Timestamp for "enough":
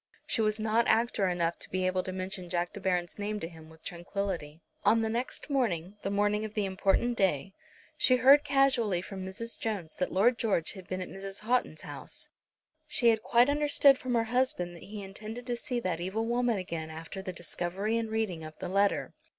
1.27-1.59